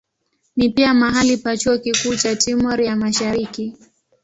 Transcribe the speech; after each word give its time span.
Ni 0.55 0.69
pia 0.69 0.93
mahali 0.93 1.37
pa 1.37 1.57
chuo 1.57 1.77
kikuu 1.77 2.15
cha 2.15 2.35
Timor 2.35 2.81
ya 2.81 2.95
Mashariki. 2.95 3.77